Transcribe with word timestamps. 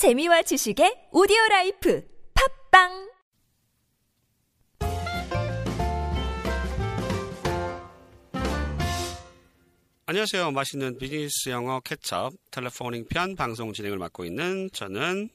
재미와 0.00 0.40
지식의 0.40 1.08
오디오 1.12 1.36
life 1.50 2.02
팟빵 2.70 3.10
안녕하세요. 10.06 10.52
맛있는 10.52 10.96
비즈니스 10.96 11.50
영어 11.50 11.80
Catch 11.80 12.17
Up 12.17 12.32
Telephoning 12.50 13.08
편 13.10 13.36
방송 13.36 13.74
진행을 13.74 13.98
맡고 13.98 14.24
있는 14.24 14.70
저는 14.72 15.28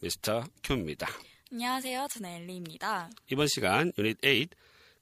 Mr. 0.00 0.44
Q입니다. 0.62 1.08
안녕하세요. 1.50 2.06
저는 2.12 2.30
엘리입니다. 2.30 3.10
이번 3.32 3.48
시간 3.48 3.92
유닛 3.98 4.20
8 4.20 4.46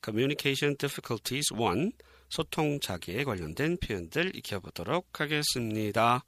Communication 0.02 0.79
Difficulties 0.79 1.52
1 1.52 1.93
소통 2.30 2.80
장애에 2.80 3.25
관련된 3.25 3.77
표현들 3.77 4.34
익혀보도록 4.34 5.21
하겠습니다. 5.21 6.25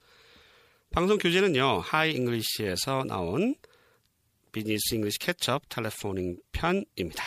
방송 0.93 1.19
교재는요. 1.19 1.81
하이 1.81 2.13
잉글리시에서 2.13 3.05
나온 3.05 3.55
Business 4.53 4.95
English 4.95 5.19
Catch 5.19 5.50
Up 5.50 5.63
Telephoning 5.69 6.37
편입니다. 6.53 7.25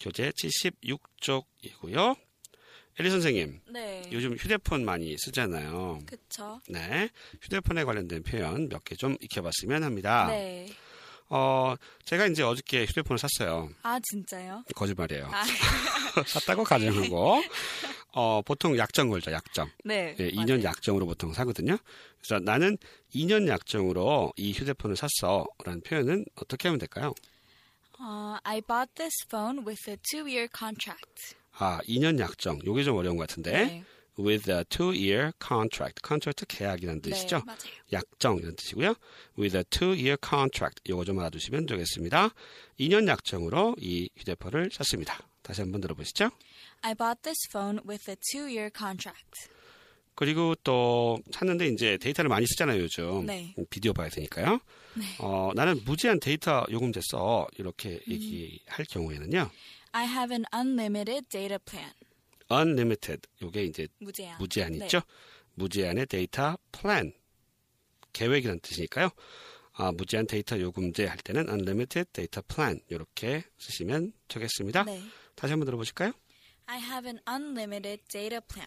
교재 0.00 0.30
76쪽이고요. 0.32 2.16
엘리 2.98 3.08
선생님, 3.08 3.60
네. 3.70 4.02
요즘 4.12 4.34
휴대폰 4.36 4.84
많이 4.84 5.16
쓰잖아요. 5.16 6.00
그쵸. 6.06 6.60
네. 6.68 7.08
휴대폰에 7.40 7.84
관련된 7.84 8.22
표현 8.22 8.68
몇 8.68 8.84
개 8.84 8.96
좀 8.96 9.16
익혀봤으면 9.20 9.82
합니다. 9.84 10.26
네. 10.28 10.68
어, 11.30 11.74
제가 12.04 12.26
이제 12.26 12.42
어저께 12.42 12.84
휴대폰을 12.84 13.18
샀어요. 13.18 13.70
아, 13.82 13.98
진짜요? 14.02 14.64
거짓말이에요. 14.74 15.30
아, 15.32 15.44
샀다고 16.26 16.64
가정하고, 16.64 17.42
어, 18.12 18.42
보통 18.42 18.76
약정 18.76 19.08
걸죠, 19.08 19.32
약정. 19.32 19.70
네. 19.84 20.14
예, 20.18 20.30
맞아요. 20.34 20.44
2년 20.44 20.64
약정으로 20.64 21.06
보통 21.06 21.32
사거든요. 21.32 21.76
그래서 22.18 22.38
나는 22.44 22.76
2년 23.14 23.48
약정으로 23.48 24.32
이 24.36 24.52
휴대폰을 24.52 24.96
샀어. 24.96 25.44
라는 25.64 25.80
표현은 25.80 26.24
어떻게 26.36 26.68
하면 26.68 26.78
될까요? 26.78 27.14
어, 27.98 28.36
I 28.42 28.60
bought 28.60 28.92
this 28.94 29.14
phone 29.28 29.64
with 29.66 29.88
a 29.90 29.96
two-year 30.10 30.48
contract. 30.56 31.36
아, 31.58 31.80
2년 31.86 32.18
약정. 32.18 32.60
요게 32.64 32.84
좀 32.84 32.96
어려운 32.96 33.16
것 33.16 33.28
같은데. 33.28 33.52
네. 33.52 33.84
With 34.18 34.50
a 34.50 34.64
two-year 34.64 35.32
contract. 35.42 36.02
contract 36.04 36.44
계약이라는 36.46 37.00
뜻이죠. 37.02 37.42
네. 37.46 37.54
약정 37.92 38.38
이런 38.38 38.54
뜻이고요. 38.56 38.94
with 39.38 39.56
a 39.56 39.64
two-year 39.64 40.16
contract 40.22 40.82
요거 40.88 41.04
좀 41.04 41.18
알아두시면 41.18 41.66
되겠습니다. 41.66 42.30
2년 42.78 43.08
약정으로 43.08 43.76
이 43.78 44.08
휴대폰을 44.16 44.70
샀습니다. 44.72 45.18
다시 45.42 45.60
한번 45.60 45.80
들어보시죠. 45.80 46.30
I 46.82 46.94
bought 46.94 47.22
this 47.22 47.48
phone 47.48 47.80
with 47.88 48.10
a 48.10 48.16
two-year 48.30 48.70
contract. 48.76 49.48
그리고 50.14 50.54
또 50.62 51.18
샀는데 51.32 51.68
이제 51.68 51.96
데이터를 51.96 52.28
많이 52.28 52.46
쓰잖아요 52.46 52.82
요즘 52.82 53.24
네. 53.26 53.54
비디오 53.70 53.92
봐야 53.94 54.08
되니까요. 54.10 54.60
어, 55.20 55.50
나는 55.54 55.80
무제한 55.84 56.20
데이터 56.20 56.66
요금제 56.70 57.00
써 57.10 57.46
이렇게 57.56 58.00
음. 58.06 58.12
얘기할 58.12 58.84
경우에는요. 58.90 59.50
I 59.92 60.06
have 60.06 60.34
an 60.34 60.44
unlimited 60.54 61.28
data 61.28 61.58
plan. 61.58 61.92
Unlimited 62.52 63.20
요게 63.42 63.64
이제 63.64 63.88
무제한. 63.98 64.38
무제한 64.38 64.72
네. 64.72 64.84
있죠. 64.84 65.02
무제한의 65.54 66.06
데이터 66.06 66.56
플랜 66.72 67.12
계획이라는 68.12 68.60
뜻이니까요. 68.60 69.10
아, 69.74 69.90
무제한 69.92 70.26
데이터 70.26 70.58
요금제 70.60 71.06
할 71.06 71.16
때는 71.18 71.48
unlimited 71.48 72.10
data 72.12 72.42
plan 72.46 72.80
이렇게 72.88 73.42
쓰시면 73.58 74.12
되겠습니다. 74.28 74.84
네. 74.84 75.02
다시 75.34 75.52
한번 75.52 75.64
들어보실까요? 75.66 76.12
I 76.66 76.78
have 76.80 77.06
an 77.08 77.18
unlimited 77.28 78.02
data 78.10 78.40
plan. 78.46 78.66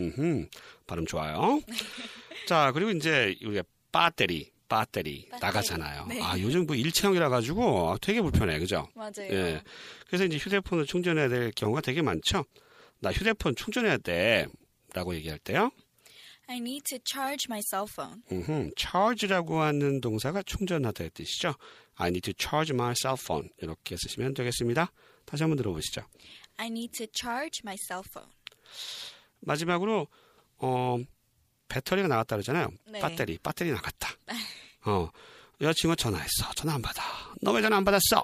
음, 0.00 0.48
발음 0.86 1.06
좋아요. 1.06 1.60
자, 2.48 2.72
그리고 2.72 2.90
이제 2.90 3.36
우리가 3.44 3.62
배터리 3.92 4.52
배터리. 4.68 5.28
나가잖아요. 5.40 6.06
네. 6.06 6.20
아, 6.22 6.38
요즘 6.38 6.66
뭐 6.66 6.74
일체형이라 6.74 7.28
가지고 7.28 7.96
되게 8.00 8.20
불편해, 8.22 8.58
그죠? 8.58 8.88
맞아요. 8.94 9.12
예. 9.30 9.62
그래서 10.06 10.24
이제 10.24 10.36
휴대폰을 10.36 10.86
충전해야 10.86 11.28
될 11.28 11.52
경우가 11.52 11.80
되게 11.80 12.00
많죠. 12.02 12.44
나 13.04 13.12
휴대폰 13.12 13.54
충전해야 13.54 13.98
돼 13.98 14.46
라고 14.94 15.14
얘기할 15.14 15.38
때요. 15.38 15.70
I 16.46 16.56
need 16.56 16.82
to 16.84 16.98
charge 17.04 17.46
my 17.48 17.60
cell 17.62 17.86
phone. 17.90 18.22
음, 18.32 18.70
charge라고 18.76 19.60
하는 19.60 20.00
동사가 20.00 20.42
충전하다의 20.42 21.10
뜻이죠. 21.10 21.54
I 21.96 22.08
need 22.08 22.32
to 22.32 22.34
charge 22.38 22.74
my 22.74 22.94
cell 22.96 23.16
phone 23.20 23.48
이렇게 23.58 23.96
쓰시면 23.96 24.32
되겠습니다. 24.34 24.90
다시 25.26 25.42
한번 25.42 25.56
들어보시죠. 25.56 26.02
I 26.56 26.66
need 26.68 26.92
to 26.96 27.06
charge 27.14 27.60
my 27.64 27.76
cell 27.86 28.02
phone. 28.10 28.30
마지막으로 29.40 30.06
어, 30.58 30.96
배터리가 31.68 32.08
나갔다 32.08 32.36
그러잖아요. 32.36 32.68
네. 32.86 33.00
배터리, 33.00 33.38
배터리 33.42 33.70
나갔다. 33.72 34.10
어, 34.86 35.10
여자친구가 35.60 35.96
전화했어. 35.96 36.52
전화 36.56 36.74
안 36.74 36.82
받아. 36.82 37.02
너 37.42 37.52
왜 37.52 37.60
전화 37.62 37.76
안 37.76 37.84
받았어? 37.84 38.22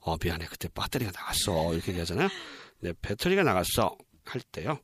어, 0.00 0.16
미안해. 0.22 0.46
그때 0.46 0.68
배터리가 0.68 1.10
나갔어. 1.12 1.72
이렇게 1.72 1.92
얘기하잖아요. 1.92 2.28
네, 2.80 2.92
배터리가 3.00 3.42
나갔어. 3.42 3.96
할 4.24 4.40
때요. 4.40 4.78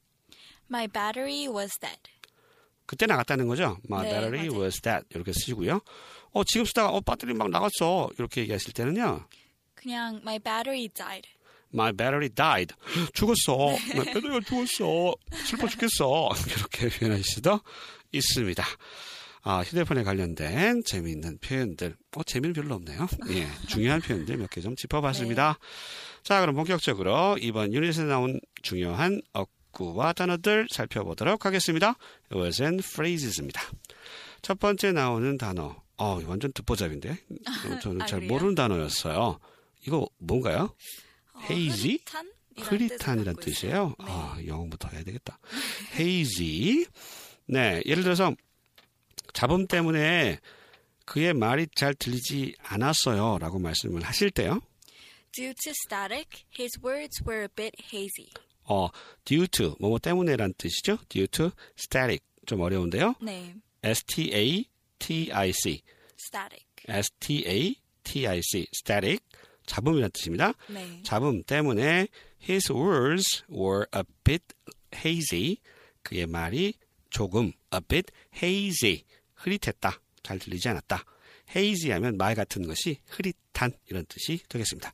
My 0.70 0.86
battery 0.88 1.48
was 1.48 1.78
dead. 1.78 1.98
그때 2.86 3.06
나갔다는 3.06 3.46
거죠. 3.48 3.78
My 3.88 4.04
네, 4.04 4.10
battery 4.10 4.48
맞아요. 4.48 4.60
was 4.62 4.80
dead. 4.80 5.04
이렇게 5.10 5.32
쓰시고요. 5.32 5.80
어, 6.32 6.44
지금 6.44 6.64
쓰다가 6.64 6.90
어, 6.90 7.00
배터리 7.00 7.34
막 7.34 7.50
나갔어. 7.50 8.08
이렇게 8.18 8.42
얘기하실 8.42 8.72
때는요. 8.72 9.26
그냥 9.74 10.16
my 10.22 10.38
battery 10.38 10.88
died. 10.88 11.28
My 11.72 11.92
battery 11.92 12.28
died. 12.28 12.74
죽었어. 13.14 13.56
네. 13.88 13.94
내 13.94 14.04
배터리가 14.12 14.40
죽었어. 14.40 15.14
슬퍼 15.44 15.68
죽겠어. 15.68 16.30
이렇게 16.56 16.88
표현하실 16.88 17.24
수도 17.24 17.60
있습니다. 18.12 18.64
아, 19.42 19.60
휴대폰에 19.62 20.02
관련된 20.02 20.82
재미있는 20.84 21.38
표현들. 21.38 21.96
어, 22.16 22.22
재미는 22.24 22.52
별로 22.52 22.74
없네요. 22.74 23.06
예, 23.30 23.46
중요한 23.68 24.00
표현들 24.00 24.36
몇 24.36 24.50
개 24.50 24.60
좀 24.60 24.76
짚어봤습니다. 24.76 25.58
자, 26.22 26.40
그럼 26.40 26.54
본격적으로 26.54 27.38
이번 27.40 27.72
유닛에 27.72 28.04
나온 28.04 28.38
중요한 28.62 29.22
어구와 29.32 30.12
단어들 30.12 30.66
살펴보도록 30.70 31.46
하겠습니다. 31.46 31.94
words 32.32 32.62
and 32.62 32.84
phrases입니다. 32.86 33.62
첫 34.42 34.58
번째 34.58 34.92
나오는 34.92 35.38
단어. 35.38 35.82
어, 35.96 36.20
완전 36.26 36.52
듣보잡인데? 36.52 37.10
어, 37.74 37.78
저는 37.80 38.02
아, 38.02 38.06
잘? 38.06 38.20
모르는 38.20 38.54
단어였어요. 38.54 39.38
이거 39.86 40.06
뭔가요? 40.18 40.74
어? 41.34 41.52
이란 41.52 42.30
흐릿한이란 42.58 43.36
뜻이에요. 43.36 43.74
있어요. 43.74 43.94
네. 43.98 44.04
아, 44.08 44.36
영어부터 44.46 44.88
해야 44.88 45.02
되겠다. 45.02 45.38
hazy. 45.98 46.84
네, 47.46 47.82
예를 47.86 48.02
들어서 48.02 48.34
잡음 49.40 49.66
때문에 49.66 50.38
그의 51.06 51.32
말이 51.32 51.66
잘 51.74 51.94
들리지 51.94 52.56
않았어요. 52.62 53.38
라고 53.38 53.58
말씀을 53.58 54.02
하실 54.02 54.30
때요. 54.30 54.60
Due 55.32 55.54
to 55.64 55.72
static, 55.86 56.44
his 56.58 56.78
words 56.84 57.22
were 57.26 57.44
a 57.44 57.48
bit 57.56 57.74
hazy. 57.90 58.28
어, 58.64 58.90
due 59.24 59.46
to, 59.48 59.76
뭐뭐 59.80 59.98
때문에란 59.98 60.52
뜻이죠. 60.58 60.98
due 61.08 61.26
to 61.28 61.52
static. 61.78 62.22
좀 62.44 62.60
어려운데요. 62.60 63.14
네, 63.22 63.54
S-T-A-T-I-C. 63.82 64.60
static. 66.18 66.66
S-T-A-T-I-C. 66.86 68.66
static. 68.74 69.24
잡음이란 69.64 70.10
뜻입니다. 70.10 70.52
네, 70.68 71.00
잡음 71.02 71.42
때문에 71.44 72.08
his 72.46 72.70
words 72.70 73.42
were 73.50 73.86
a 73.96 74.02
bit 74.22 74.44
hazy. 74.94 75.56
그의 76.02 76.26
말이 76.26 76.74
조금 77.08 77.52
a 77.72 77.80
bit 77.80 78.12
hazy. 78.36 79.04
흐릿했다. 79.40 80.00
잘 80.22 80.38
들리지 80.38 80.68
않았다. 80.68 81.04
hazy 81.54 81.90
하면 81.92 82.16
말 82.16 82.34
같은 82.34 82.66
것이 82.66 82.98
흐릿한 83.08 83.72
이런 83.88 84.04
뜻이 84.06 84.40
되겠습니다. 84.48 84.92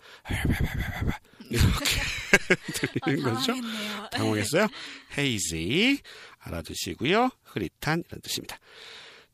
이렇게 1.51 2.01
들리는 3.05 3.23
거죠. 3.23 3.53
아, 3.53 3.57
당황했네요. 3.57 4.09
당황했어요? 4.11 4.69
hazy 5.19 5.99
알아두시고요. 6.39 7.31
흐릿한 7.45 8.05
이런 8.09 8.21
뜻입니다. 8.23 8.59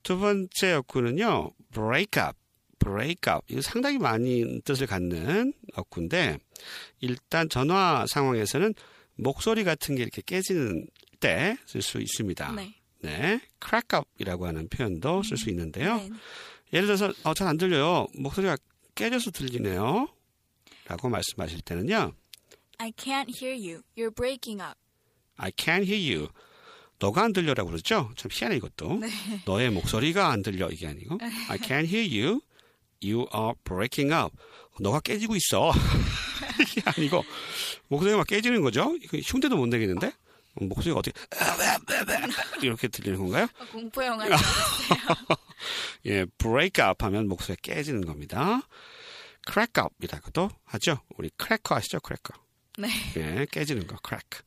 두 0.02 0.18
번째 0.18 0.72
어구는요. 0.72 1.52
break 1.72 2.20
up. 2.22 2.36
break 2.78 3.32
up. 3.32 3.40
이거 3.48 3.60
상당히 3.62 3.98
많이 3.98 4.60
뜻을 4.62 4.86
갖는 4.88 5.52
어구인데 5.74 6.38
일단 7.00 7.48
전화 7.48 8.04
상황에서는 8.08 8.74
목소리 9.14 9.62
같은 9.62 9.94
게 9.94 10.02
이렇게 10.02 10.22
깨지는 10.22 10.86
때 11.20 11.56
쓸 11.66 11.82
수 11.82 12.00
있습니다. 12.00 12.52
네. 12.52 12.74
네. 13.02 13.40
crack 13.62 13.98
up이라고 13.98 14.46
하는 14.46 14.68
표현도 14.68 15.22
쓸 15.22 15.36
수 15.36 15.50
있는데요. 15.50 15.96
네. 15.96 16.10
예를 16.72 16.86
들어서 16.86 17.12
어, 17.24 17.34
잘 17.34 17.48
안 17.48 17.56
들려요. 17.58 18.06
목소리가 18.14 18.56
깨져서 18.94 19.30
들리네요. 19.32 20.08
라고 20.86 21.08
말씀하실 21.08 21.60
때는요. 21.62 22.12
I 22.78 22.90
can't 22.92 23.28
hear 23.34 23.54
you. 23.54 23.82
You're 23.96 24.14
breaking 24.14 24.62
up. 24.62 24.74
I 25.36 25.50
can't 25.52 25.84
hear 25.86 25.98
you. 26.16 26.28
너가 26.98 27.22
안 27.24 27.32
들려라고 27.32 27.70
그러죠? 27.70 28.10
참 28.16 28.30
희한해 28.32 28.56
이것도. 28.56 29.00
너의 29.44 29.70
목소리가 29.70 30.30
안 30.30 30.42
들려 30.42 30.68
이게 30.70 30.86
아니고 30.86 31.18
I 31.48 31.58
can't 31.58 31.86
hear 31.86 32.02
you. 32.08 32.40
You 33.02 33.26
are 33.34 33.54
breaking 33.64 34.12
up. 34.14 34.34
너가 34.80 35.00
깨지고 35.00 35.34
있어. 35.36 35.72
이게 36.62 36.82
아니고 36.84 37.24
목소리가 37.88 38.18
막 38.18 38.26
깨지는 38.26 38.62
거죠? 38.62 38.96
흉대도 39.24 39.56
못 39.56 39.66
내겠는데? 39.66 40.12
목소리가 40.54 40.98
어떻게 41.00 41.18
이렇게 42.62 42.88
들리는 42.88 43.18
건가요? 43.18 43.46
어, 43.58 43.64
공포 43.72 44.04
영화. 44.04 44.26
예, 46.06 46.24
break 46.38 46.84
up 46.84 47.04
하면 47.04 47.28
목소리가 47.28 47.60
깨지는 47.62 48.04
겁니다. 48.04 48.60
crack 49.46 49.82
up이라고도 49.84 50.50
하죠. 50.64 50.98
우리 51.16 51.30
크래커 51.36 51.74
아시죠? 51.76 52.00
크래커. 52.00 52.34
네. 52.78 52.88
예, 53.16 53.46
깨지는 53.50 53.86
거, 53.86 53.96
crack. 54.06 54.42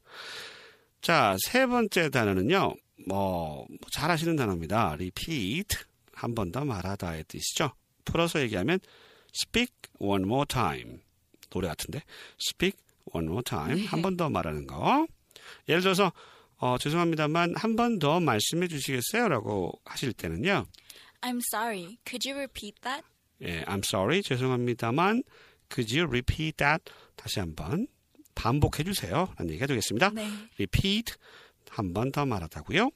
자, 1.02 1.36
세 1.40 1.66
번째 1.68 2.10
단어는요, 2.10 2.74
뭐, 3.08 3.66
뭐잘 3.82 4.10
아시는 4.12 4.36
단어입니다. 4.36 4.92
repeat. 4.94 5.78
한 6.14 6.34
번 6.34 6.52
더 6.52 6.64
말하다의 6.64 7.26
뜻이죠. 7.28 7.74
풀어서 8.06 8.40
얘기하면 8.42 8.80
speak 9.36 9.74
one 10.00 10.24
more 10.24 10.46
time. 10.48 11.00
노래 11.50 11.68
같은데. 11.68 12.02
speak 12.42 12.78
one 13.14 13.28
more 13.28 13.44
time. 13.44 13.86
한번 13.88 14.16
더 14.16 14.30
말하는 14.30 14.66
거. 14.66 15.06
예를 15.70 15.82
들어서, 15.82 16.12
어, 16.58 16.78
죄송합니다만, 16.78 17.56
한 17.56 17.76
번 17.76 18.00
더 18.00 18.20
말씀해 18.20 18.68
주시겠어요? 18.68 19.28
라고 19.30 19.72
하실 19.86 20.14
때는요, 20.14 20.66
I'm 21.22 21.40
sorry. 21.54 21.98
Could 22.06 22.28
you 22.30 22.38
repeat 22.38 22.80
that? 22.82 23.04
예, 23.42 23.64
I'm 23.66 23.82
sorry. 23.86 24.22
죄송합니다만, 24.22 25.24
could 25.72 25.98
you 25.98 26.08
repeat 26.08 26.58
that? 26.58 26.84
다시 27.16 27.40
한번 27.40 27.88
반복해 28.36 28.84
주세요. 28.84 29.34
라는 29.38 29.50
얘기가 29.52 29.66
되겠습니다. 29.68 30.10
네. 30.12 30.28
repeat. 30.56 31.14
한 31.70 31.94
번 31.94 32.12
더 32.12 32.26
말하다고요. 32.26 32.90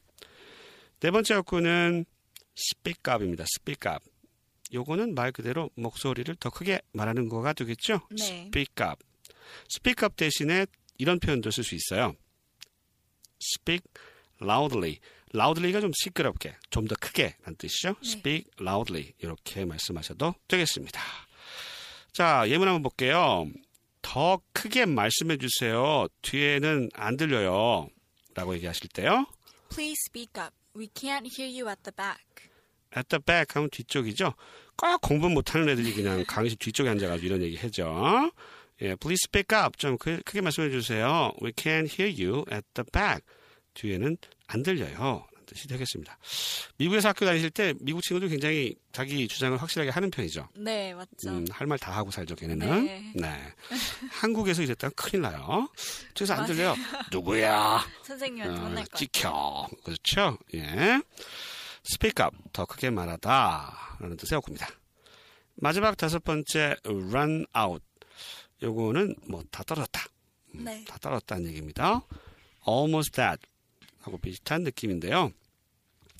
네 1.01 1.11
번째 1.11 1.33
어구는 1.35 2.05
speak 2.57 3.01
up입니다. 3.13 3.43
speak 3.57 3.91
up. 3.91 4.05
요거는 4.73 5.15
말 5.15 5.31
그대로 5.31 5.69
목소리를 5.75 6.33
더 6.35 6.49
크게 6.49 6.79
말하는 6.93 7.27
거가 7.29 7.53
되겠죠? 7.53 8.01
네. 8.11 8.45
speak 8.47 8.75
up. 8.85 9.03
speak 9.71 10.05
up 10.05 10.15
대신에 10.15 10.65
이런 10.97 11.19
표현도 11.19 11.49
쓸 11.51 11.63
수 11.63 11.73
있어요. 11.75 12.13
Speak 13.41 13.85
loudly. 14.41 14.99
loudly가 15.33 15.79
좀 15.81 15.91
시끄럽게, 15.93 16.55
좀 16.71 16.87
더 16.87 16.95
크게 16.99 17.35
라는 17.43 17.55
뜻이죠. 17.57 17.95
네. 18.01 18.09
speak 18.09 18.51
loudly. 18.59 19.13
이렇게 19.19 19.65
말씀하셔도 19.65 20.35
되겠습니다. 20.47 21.01
자, 22.11 22.43
예문 22.47 22.67
한번 22.67 22.81
볼게요. 22.83 23.47
더 24.01 24.41
크게 24.53 24.85
말씀해 24.85 25.37
주세요. 25.37 26.07
뒤에는 26.21 26.89
안 26.93 27.17
들려요. 27.17 27.89
라고 28.33 28.55
얘기하실 28.55 28.89
때요. 28.89 29.25
Please 29.69 30.01
speak 30.07 30.41
up. 30.41 30.53
We 30.75 30.87
can't 30.87 31.27
hear 31.37 31.47
you 31.51 31.69
at 31.69 31.81
the 31.83 31.93
back. 31.95 32.49
at 32.95 33.07
the 33.09 33.21
back 33.23 33.53
하면 33.55 33.69
뒤쪽이죠. 33.69 34.33
꼭 34.75 35.01
공부 35.01 35.29
못하는 35.29 35.67
애들이 35.69 35.93
그냥 35.93 36.23
강의실 36.25 36.57
뒤쪽에 36.57 36.89
앉아가지고 36.89 37.27
이런 37.27 37.43
얘기 37.43 37.57
하죠. 37.57 38.31
예, 38.81 38.95
please 38.95 39.23
speak 39.25 39.57
up. 39.57 39.77
좀 39.77 39.97
크, 39.97 40.21
크게 40.23 40.41
말씀해 40.41 40.69
주세요. 40.69 41.33
We 41.41 41.51
can't 41.51 41.89
hear 41.89 42.09
you 42.09 42.45
at 42.51 42.65
the 42.73 42.85
back. 42.91 43.25
뒤에는 43.73 44.17
안 44.47 44.63
들려요. 44.63 45.25
뜻이 45.49 45.67
되겠습니다. 45.67 46.17
미국에서 46.77 47.09
학교 47.09 47.25
다니실 47.25 47.49
때 47.49 47.73
미국 47.79 48.01
친구들 48.03 48.29
굉장히 48.29 48.75
자기 48.91 49.27
주장을 49.27 49.57
확실하게 49.59 49.89
하는 49.89 50.11
편이죠. 50.11 50.47
네, 50.55 50.93
맞죠. 50.93 51.29
음, 51.29 51.45
할말 51.49 51.79
다 51.79 51.91
하고 51.91 52.11
살죠, 52.11 52.35
걔네는. 52.35 52.85
네. 52.85 53.11
네. 53.15 53.53
한국에서 54.11 54.61
이랬다면 54.61 54.93
큰일 54.95 55.23
나요. 55.23 55.67
저기서 56.13 56.35
안 56.35 56.45
들려요. 56.45 56.75
누구야? 57.11 57.83
선생님한테 58.05 58.59
어, 58.59 58.63
혼날 58.63 58.83
것 58.83 58.91
같아요. 58.91 58.97
찍혀. 58.97 59.67
그렇죠? 59.83 60.37
예. 60.53 61.01
speak 61.85 62.23
up. 62.23 62.37
더 62.53 62.65
크게 62.65 62.91
말하다. 62.91 63.97
라는 63.99 64.17
뜻의 64.17 64.37
어구입니다. 64.37 64.67
마지막 65.55 65.97
다섯 65.97 66.23
번째, 66.23 66.75
run 66.85 67.45
out. 67.57 67.83
요거는 68.61 69.15
뭐 69.27 69.43
다 69.51 69.63
떨어졌다. 69.63 70.05
네. 70.53 70.83
다 70.85 70.97
떨어졌다는 70.99 71.47
얘기입니다. 71.49 72.01
almost 72.67 73.11
that. 73.13 73.41
하고 74.01 74.17
비슷한 74.17 74.63
느낌인데요. 74.63 75.31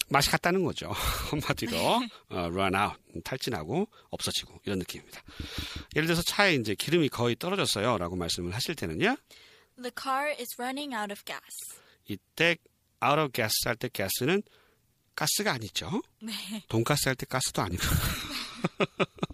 맛이 0.10 0.30
갔다는 0.32 0.64
거죠. 0.64 0.92
한마디로 1.32 1.78
어, 2.30 2.38
run 2.52 2.76
out. 2.76 2.98
탈진하고 3.24 3.88
없어지고 4.10 4.60
이런 4.66 4.80
느낌입니다. 4.80 5.22
예를 5.96 6.08
들어서 6.08 6.22
차에 6.24 6.56
이제 6.56 6.76
기름이 6.76 7.10
거의 7.10 7.36
떨어졌어요. 7.36 7.98
라고 7.98 8.16
말씀을 8.16 8.54
하실 8.54 8.76
때는요. 8.76 9.16
The 9.82 9.92
car 10.02 10.30
is 10.32 10.56
running 10.60 10.96
out 10.96 11.12
of 11.12 11.24
gas. 11.26 11.42
이때 12.08 12.58
out 13.04 13.20
of 13.20 13.32
gas 13.32 13.54
할 13.66 13.76
때 13.76 13.88
가스는 13.90 14.42
가스가 15.16 15.52
아니죠. 15.54 16.02
네. 16.22 16.34
돈가스 16.70 17.08
할 17.08 17.16
때 17.16 17.26
가스도 17.26 17.62
아니고. 17.62 17.84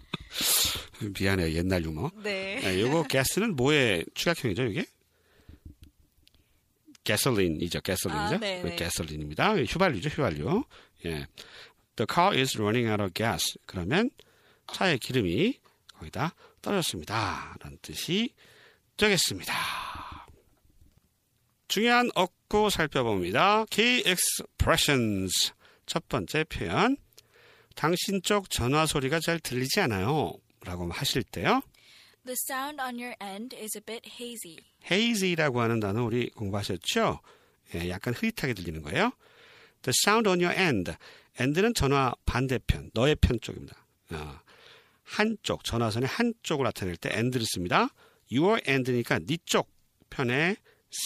미안해요. 1.00 1.52
옛날 1.52 1.84
유머. 1.84 2.10
네. 2.22 2.60
네, 2.60 2.80
요거 2.80 3.04
가스는 3.10 3.56
뭐의 3.56 4.04
축약형이죠, 4.14 4.64
이게? 4.64 4.86
gasoline이죠. 7.04 7.80
gasoline이죠. 7.80 8.34
아, 8.34 8.38
네, 8.38 8.62
네. 8.62 8.76
gasoline입니다. 8.76 9.54
휘발유죠, 9.54 10.08
휘발유. 10.08 10.64
예. 11.06 11.26
The 11.96 12.06
car 12.12 12.36
is 12.36 12.56
running 12.58 12.90
out 12.90 13.02
of 13.02 13.12
gas. 13.14 13.58
그러면 13.66 14.10
차의 14.72 14.98
기름이 14.98 15.58
거의 15.94 16.10
다 16.10 16.34
떨어졌습니다. 16.60 17.56
라는 17.60 17.78
뜻이 17.80 18.30
되겠습니다. 18.96 19.54
중요한 21.68 22.10
어구 22.14 22.70
살펴봅니다. 22.70 23.64
Key 23.70 24.02
expressions. 24.06 25.52
첫 25.86 26.08
번째 26.08 26.44
표현. 26.44 26.96
당신 27.74 28.22
쪽 28.22 28.50
전화 28.50 28.86
소리가 28.86 29.20
잘 29.20 29.38
들리지 29.38 29.80
않아요. 29.80 30.32
라고 30.66 30.90
하실 30.90 31.22
때요. 31.22 31.62
The 32.24 32.34
sound 32.48 32.82
on 32.82 32.96
your 32.98 33.14
end 33.22 33.56
is 33.56 33.78
a 33.78 33.80
bit 33.80 34.10
hazy. 34.20 34.58
hazy라고 34.90 35.60
하는 35.60 35.80
단어 35.80 36.04
우리 36.04 36.28
공부하셨죠? 36.30 37.20
예, 37.74 37.88
약간 37.88 38.14
흐릿하게 38.14 38.52
들리는 38.54 38.82
거예요. 38.82 39.12
The 39.82 39.92
sound 40.04 40.28
on 40.28 40.40
your 40.42 40.58
end. 40.58 40.92
end는 41.40 41.74
전화 41.74 42.12
반대편, 42.24 42.90
너의 42.94 43.14
편 43.16 43.38
쪽입니다. 43.40 43.76
어, 44.10 44.40
한쪽, 45.04 45.62
전화선의 45.64 46.08
한쪽을 46.08 46.64
나타낼 46.64 46.96
때 46.96 47.10
end를 47.16 47.46
씁니다. 47.46 47.88
your 48.32 48.60
end니까 48.68 49.20
네 49.20 49.36
쪽 49.44 49.70
편의 50.10 50.56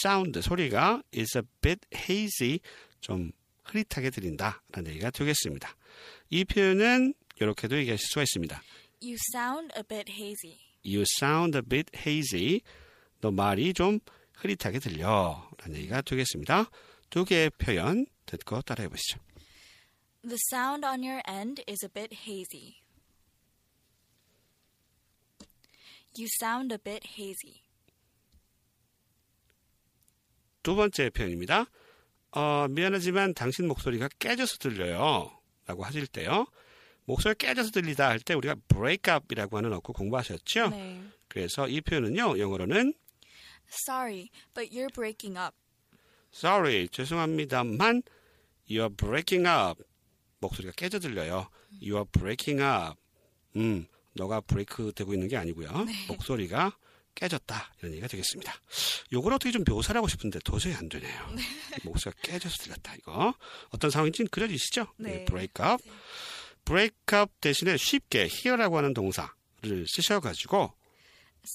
sound, 0.03 0.41
소리가 0.41 1.03
is 1.15 1.37
a 1.37 1.43
bit 1.61 1.81
hazy, 1.93 2.59
좀 2.99 3.31
흐릿하게 3.63 4.09
들린다 4.09 4.63
라는 4.71 4.91
얘기가 4.91 5.11
되겠습니다. 5.11 5.75
이 6.29 6.45
표현은 6.45 7.13
이렇게도 7.39 7.77
얘기하실 7.77 8.07
수가 8.07 8.23
있습니다. 8.23 8.61
You 9.01 9.17
sound 9.33 9.71
a 9.75 9.83
bit 9.83 10.11
hazy. 10.11 10.59
You 10.83 11.03
sound 11.17 11.57
a 11.57 11.61
bit 11.61 11.91
hazy. 11.97 12.61
너 13.19 13.31
말이 13.31 13.73
좀 13.73 13.99
흐릿하게 14.33 14.79
들려. 14.79 15.49
라는 15.57 15.77
얘기가 15.77 16.01
되겠습니다. 16.01 16.69
두 17.09 17.25
개의 17.25 17.49
표현 17.51 18.05
듣고 18.25 18.61
따라해 18.61 18.87
보시죠. 18.89 19.19
The 20.23 20.37
sound 20.51 20.85
on 20.85 21.03
your 21.03 21.21
end 21.27 21.63
is 21.67 21.83
a 21.83 21.89
bit 21.89 22.15
hazy. 22.15 22.81
You 26.15 26.27
sound 26.39 26.73
a 26.73 26.77
bit 26.77 27.07
hazy. 27.07 27.61
두 30.61 30.75
번째 30.75 31.09
표현입니다. 31.09 31.65
어, 32.31 32.67
미안하지만 32.69 33.33
당신 33.33 33.67
목소리가 33.67 34.09
깨져서 34.19 34.57
들려요. 34.57 35.31
라고 35.65 35.83
하실 35.83 36.05
때요. 36.05 36.45
목소리가 37.05 37.37
깨져서 37.47 37.71
들리다 37.71 38.07
할 38.09 38.19
때 38.19 38.33
우리가 38.33 38.55
break 38.67 39.13
up이라고 39.13 39.57
하는 39.57 39.73
어구 39.73 39.93
공부하셨죠? 39.93 40.69
네. 40.69 41.01
그래서 41.27 41.67
이 41.67 41.81
표현은요. 41.81 42.39
영어로는 42.39 42.93
Sorry, 43.69 44.29
but 44.53 44.69
you're 44.75 44.93
breaking 44.93 45.37
up. 45.39 45.55
sorry, 46.33 46.87
죄송합니다만 46.89 48.03
you're 48.69 48.95
breaking 48.95 49.47
up. 49.47 49.81
목소리가 50.39 50.73
깨져 50.75 50.99
들려요. 50.99 51.47
you're 51.81 52.09
breaking 52.11 52.61
up. 52.61 52.99
음, 53.55 53.85
너가 54.13 54.41
브레이크 54.41 54.91
되고 54.95 55.13
있는 55.13 55.27
게 55.27 55.37
아니고요. 55.37 55.69
목소리가 56.09 56.77
깨졌다. 57.15 57.73
이런 57.79 57.91
얘기가 57.91 58.07
되겠습니다. 58.07 58.53
요걸 59.13 59.33
어떻게 59.33 59.51
좀 59.51 59.63
묘사를 59.67 59.97
하고 59.97 60.07
싶은데 60.07 60.39
도저히 60.45 60.73
안 60.73 60.87
되네요. 60.89 61.35
목소리가 61.83 62.21
깨져서 62.23 62.57
들렸다. 62.63 62.95
이거 62.95 63.33
어떤 63.69 63.89
상황인지는 63.91 64.29
그려지시죠? 64.29 64.87
네. 64.97 65.25
break 65.25 65.53
up. 65.65 65.83
Break 66.65 66.95
up 67.13 67.31
대신에 67.41 67.77
쉽게 67.77 68.27
hear라고 68.31 68.77
하는 68.77 68.93
동사를 68.93 69.29
쓰셔가지고 69.87 70.73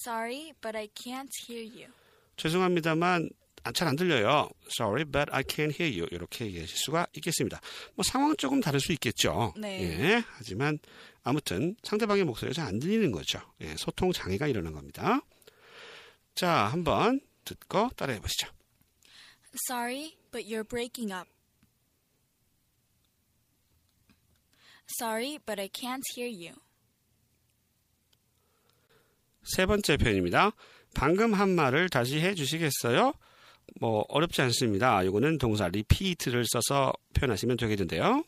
Sorry, 0.04 0.52
but 0.60 0.76
I 0.76 0.88
can't 0.94 1.30
hear 1.48 1.64
you. 1.70 1.92
죄송합니다만 2.36 3.30
잘 3.74 3.88
안 3.88 3.96
들려요. 3.96 4.48
Sorry, 4.70 5.04
but 5.04 5.30
I 5.32 5.42
can't 5.42 5.72
hear 5.80 5.92
you. 5.92 6.06
이렇게 6.12 6.46
얘기하실 6.46 6.76
수가 6.76 7.06
있겠습니다. 7.14 7.60
뭐 7.94 8.04
상황은 8.04 8.36
조금 8.36 8.60
다를 8.60 8.78
수 8.80 8.92
있겠죠. 8.92 9.54
네. 9.56 9.82
예, 9.82 10.24
하지만 10.36 10.78
아무튼 11.24 11.74
상대방의 11.82 12.24
목소리가 12.24 12.54
잘 12.54 12.66
안 12.68 12.78
들리는 12.78 13.10
거죠. 13.10 13.40
예, 13.62 13.74
소통 13.76 14.12
장애가 14.12 14.46
일어난 14.48 14.72
겁니다. 14.72 15.20
자, 16.34 16.50
한번 16.66 17.20
듣고 17.44 17.90
따라해 17.96 18.20
보시죠. 18.20 18.48
Sorry, 19.68 20.16
but 20.30 20.46
you're 20.48 20.68
breaking 20.68 21.12
up. 21.12 21.28
Sorry, 24.88 25.38
but 25.44 25.60
I 25.60 25.68
can't 25.68 26.02
hear 26.16 26.30
you. 26.30 26.54
세 29.42 29.66
번째 29.66 29.96
표현입니다. 29.96 30.52
방금 30.94 31.34
한 31.34 31.50
말을 31.50 31.88
다시 31.88 32.18
해 32.20 32.34
주시겠어요? 32.34 33.12
뭐 33.80 34.04
어렵지 34.08 34.40
않습니다. 34.42 35.02
이거는 35.02 35.38
동사 35.38 35.64
repeat를 35.66 36.44
써서 36.50 36.92
표현하시면 37.14 37.56
되겠는데요. 37.56 38.24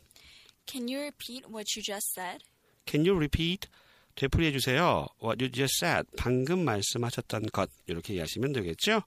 Can 0.67 0.87
you 0.89 0.99
repeat 1.01 1.45
what 1.49 1.67
you 1.77 1.83
just 1.83 2.13
said? 2.15 2.45
Can 2.87 3.07
you 3.07 3.17
repeat? 3.17 3.69
되풀이해 4.17 4.53
주세요. 4.53 5.07
What 5.23 5.43
you 5.43 5.51
just 5.51 5.79
said. 5.85 6.07
방금 6.17 6.65
말씀하셨던 6.65 7.47
것. 7.53 7.71
이렇게 7.87 8.15
이해하시면 8.15 8.53
되겠죠? 8.53 9.03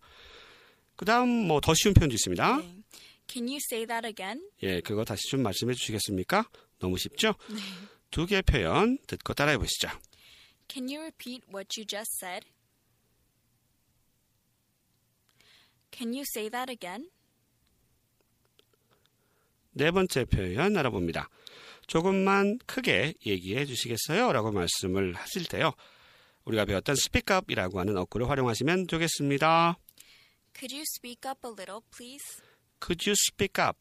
그 0.96 1.05
다음 1.05 1.29
뭐 1.48 1.60
더 1.62 1.74
쉬운 1.75 1.93
표현도 1.93 2.13
있습니다. 2.15 2.58
네. 2.58 2.75
Can 3.27 3.48
you 3.48 3.60
say 3.72 3.86
that 3.86 4.08
again? 4.08 4.41
예, 4.63 4.81
그거 4.81 5.03
다시 5.05 5.22
좀 5.29 5.43
말씀해 5.43 5.74
주시겠습니까? 5.74 6.46
너무 6.81 6.97
쉽죠? 6.97 7.35
두 8.09 8.25
개의 8.25 8.41
표현 8.41 8.97
듣고 9.07 9.33
따라해 9.33 9.57
보시죠. 9.57 9.88
Can 10.67 10.88
you 10.89 11.00
repeat 11.01 11.43
what 11.53 11.79
you 11.79 11.85
just 11.85 12.11
said? 12.19 12.47
Can 15.91 16.13
you 16.13 16.23
say 16.35 16.50
that 16.50 16.71
again? 16.71 17.09
네 19.73 19.91
번째 19.91 20.25
표현 20.25 20.75
알아봅니다. 20.75 21.29
조금만 21.88 22.57
크게 22.65 23.13
얘기해 23.25 23.65
주시겠어요? 23.65 24.31
라고 24.31 24.51
말씀을 24.51 25.13
하실 25.13 25.45
때요. 25.45 25.73
우리가 26.45 26.65
배웠던 26.65 26.93
speak 26.93 27.35
up이라고 27.35 27.79
하는 27.79 27.97
어구를 27.97 28.29
활용하시면 28.29 28.88
되겠습니다. 28.88 29.77
Could 30.57 30.73
you 30.73 30.83
speak 30.83 31.29
up 31.29 31.45
a 31.45 31.51
little, 31.51 31.81
please? 31.95 32.41
Could 32.81 33.07
you 33.09 33.13
speak 33.13 33.61
up? 33.61 33.79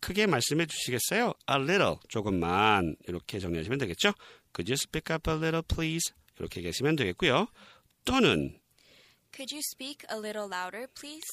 크게 0.00 0.26
말씀해 0.26 0.66
주시겠어요? 0.66 1.34
A 1.50 1.56
little, 1.56 1.96
조금만 2.08 2.96
이렇게 3.06 3.38
정리하시면 3.38 3.78
되겠죠? 3.78 4.12
Could 4.54 4.70
you 4.70 4.74
speak 4.74 5.12
up 5.14 5.30
a 5.30 5.36
little, 5.36 5.62
please? 5.62 6.12
이렇게 6.38 6.60
얘기하시면 6.60 6.96
되겠고요. 6.96 7.48
또는 8.04 8.58
Could 9.34 9.54
you 9.54 9.60
speak 9.60 10.06
a 10.10 10.18
little 10.18 10.48
louder, 10.48 10.86
please? 10.94 11.26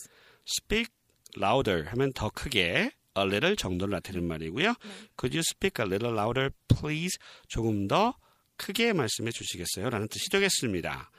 speak 0.47 0.91
louder 1.37 1.85
하면 1.89 2.11
더 2.13 2.29
크게 2.29 2.91
a 3.17 3.23
little 3.23 3.55
정도를 3.55 3.91
나타내는 3.93 4.27
말이고요. 4.27 4.73
Could 5.17 5.35
you 5.37 5.39
speak 5.39 5.81
a 5.83 5.87
little 5.87 6.13
louder, 6.13 6.49
please? 6.67 7.17
조금 7.47 7.87
더 7.87 8.15
크게 8.57 8.93
말씀해 8.93 9.31
주시겠어요? 9.31 9.89
라는 9.89 10.07
뜻이 10.07 10.29
되겠습니다. 10.29 11.11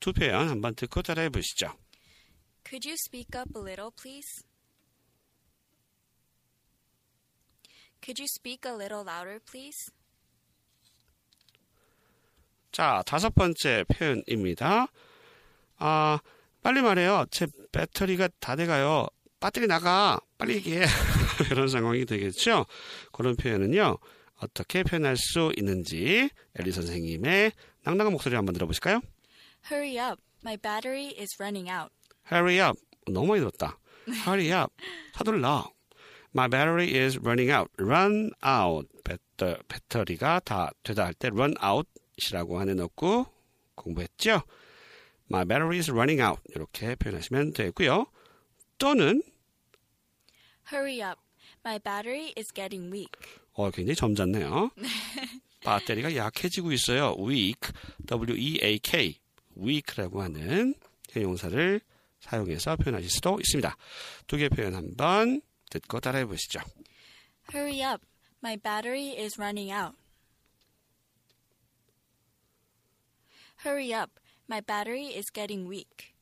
두 0.00 0.12
표현 0.12 0.48
한번 0.48 0.74
듣고 0.74 1.02
따라해 1.02 1.30
보시죠. 1.30 1.72
Could 2.66 2.88
you 2.88 2.94
speak 2.94 3.28
up 3.38 3.50
a 3.56 3.62
little, 3.62 3.90
please? 4.00 4.44
Could 8.04 8.20
you 8.20 8.26
speak 8.28 8.66
a 8.66 8.74
little 8.74 9.02
louder, 9.02 9.40
please? 9.50 9.90
자, 12.70 13.02
다섯 13.06 13.34
번째 13.34 13.84
표현입니다. 13.84 14.88
아, 15.78 16.18
빨리 16.62 16.82
말해요. 16.82 17.24
제 17.30 17.46
배터리가 17.72 18.28
다 18.40 18.56
돼가요. 18.56 19.06
배터리 19.40 19.66
나가. 19.66 20.20
빨리 20.36 20.56
얘기해. 20.56 20.84
이런 21.50 21.68
상황이 21.68 22.04
되겠죠? 22.04 22.66
그런 23.12 23.36
표현은요. 23.36 23.96
어떻게 24.36 24.82
표현할 24.82 25.16
수 25.16 25.52
있는지 25.56 26.28
엘리 26.58 26.72
선생님의 26.72 27.52
낭낭한 27.84 28.12
목소리 28.12 28.34
한번 28.34 28.52
들어보실까요? 28.52 29.00
Hurry 29.70 29.98
up. 29.98 30.20
My 30.44 30.58
battery 30.58 31.14
is 31.18 31.36
running 31.40 31.70
out. 31.70 31.90
Hurry 32.30 32.60
up. 32.60 32.78
너무 33.06 33.28
많이 33.28 33.40
들었다. 33.40 33.78
Hurry 34.26 34.52
up. 34.52 34.74
서둘러. 35.16 35.73
My 36.34 36.48
battery 36.48 36.94
is 36.94 37.18
running 37.18 37.50
out. 37.52 37.70
Run 37.78 38.30
out. 38.44 38.88
배터, 39.04 39.56
배터리가 39.68 40.40
다 40.40 40.70
되다 40.82 41.04
할 41.04 41.14
때 41.14 41.28
run 41.28 41.54
out이라고 41.62 42.58
하는 42.58 42.80
어구 42.80 43.26
공부했죠? 43.76 44.42
My 45.30 45.44
battery 45.44 45.78
is 45.78 45.90
running 45.90 46.20
out. 46.22 46.42
이렇게 46.54 46.94
표현하시면 46.96 47.52
되고요. 47.52 48.06
또는 48.78 49.22
Hurry 50.72 51.00
up. 51.02 51.20
My 51.64 51.78
battery 51.78 52.32
is 52.36 52.52
getting 52.52 52.92
weak. 52.92 53.12
어, 53.52 53.70
굉장히 53.70 53.94
점잖네요. 53.94 54.70
배터리가 55.60 56.14
약해지고 56.16 56.72
있어요. 56.72 57.14
weak, 57.18 57.72
W-E-A-K, 58.06 59.18
weak라고 59.56 60.20
하는 60.22 60.74
형용사를 61.10 61.80
사용해서 62.20 62.76
표현하실 62.76 63.08
수도 63.10 63.38
있습니다. 63.38 63.76
두 64.26 64.36
개 64.36 64.48
표현 64.48 64.74
한번 64.74 65.40
듣고 65.80 66.00
따라해 66.00 66.24
보시죠. 66.24 66.60
Hurry 67.52 67.82
up. 67.82 68.04
My 68.42 68.56
battery 68.56 69.16
is 69.18 69.38
running 69.38 69.72
out. 69.72 69.96
Hurry 73.64 73.92
up. 73.94 74.20
My 74.48 74.60
battery 74.60 75.14
is 75.14 75.30
getting 75.32 75.68
weak. 75.68 76.14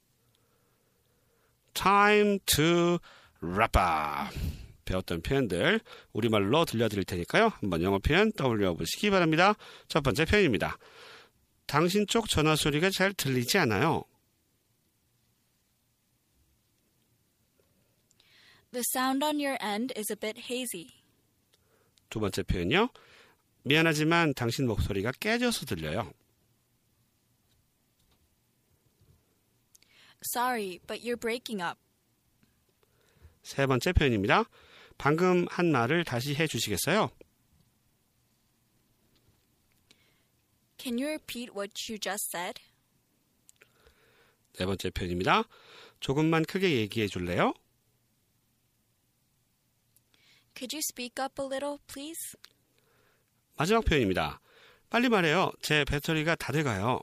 Time 1.75 2.39
to 2.47 2.99
wrap 3.43 3.77
up. 3.77 4.39
배웠던 4.85 5.23
표현들 5.23 5.81
우리말로 6.13 6.65
들려드릴 6.65 7.05
테니까요. 7.05 7.53
한번 7.61 7.83
영어 7.83 7.99
표현 7.99 8.33
떠올려 8.33 8.75
보시기 8.75 9.11
바랍니다. 9.11 9.55
첫 9.89 10.03
번째 10.03 10.25
표현입니다. 10.25 10.77
당신 11.67 12.07
쪽 12.07 12.29
전화 12.29 12.57
소리가 12.57 12.91
잘 12.91 13.13
들리지 13.13 13.59
않아요. 13.59 14.05
The 18.73 18.83
sound 18.95 19.23
on 19.23 19.39
your 19.39 19.59
end 19.61 19.93
is 19.97 20.11
a 20.11 20.17
bit 20.17 20.41
hazy. 20.51 20.89
두 22.09 22.21
번째 22.21 22.43
표현이요. 22.43 22.89
미안하지만 23.65 24.33
당신 24.35 24.67
목소리가 24.67 25.13
깨져서 25.21 25.67
들려요. 25.67 26.11
Sorry, 30.35 30.79
but 30.87 31.03
you're 31.05 31.21
breaking 31.21 31.63
up. 31.63 31.79
세 33.43 33.67
번째 33.67 33.93
표현입니다. 33.93 34.45
방금 34.97 35.47
한 35.51 35.71
말을 35.71 36.05
다시 36.05 36.35
해 36.35 36.47
주시겠어요? 36.47 37.11
Can 40.79 40.97
you 40.97 41.09
repeat 41.09 41.51
what 41.55 41.73
you 41.91 41.99
just 41.99 42.31
said? 42.35 42.63
네 44.55 44.65
번째 44.65 44.89
표현입니다. 44.91 45.45
조금만 46.01 46.45
크게 46.45 46.73
얘기해 46.73 47.09
줄래요? 47.09 47.53
Could 50.57 50.75
you 50.75 50.81
speak 50.81 51.23
up 51.23 51.41
a 51.41 51.47
little, 51.47 51.79
please? 51.87 52.37
마지막 53.57 53.85
표현입니다. 53.85 54.41
빨리 54.91 55.09
말해요. 55.09 55.53
제 55.63 55.85
배터리가 55.85 56.35
다 56.37 56.53
돼가요. 56.53 57.01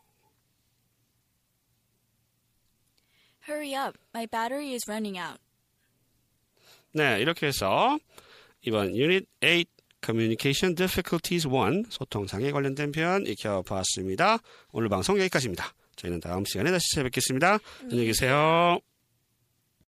Hurry 3.47 3.73
up. 3.73 3.97
My 4.13 4.27
battery 4.27 4.73
is 4.73 4.85
running 4.87 5.17
out. 5.19 5.39
네, 6.91 7.19
이렇게 7.19 7.47
해서 7.47 7.97
이번 8.61 8.95
Unit 8.95 9.25
8 9.39 9.65
Communication 10.03 10.75
Difficulties 10.75 11.47
1 11.47 11.85
소통상에 11.89 12.51
관련된 12.51 12.91
표현 12.91 13.25
익혀 13.25 13.63
보았습니다. 13.63 14.39
오늘 14.71 14.89
방송 14.89 15.17
여기까지입니다. 15.19 15.73
저희는 15.95 16.19
다음 16.19 16.45
시간에 16.45 16.71
다시 16.71 16.95
찾아뵙겠습니다. 16.95 17.59
안녕히 17.81 18.05
계세요. 18.05 18.79